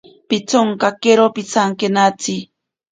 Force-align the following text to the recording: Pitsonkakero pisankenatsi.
Pitsonkakero 0.29 1.25
pisankenatsi. 1.35 2.35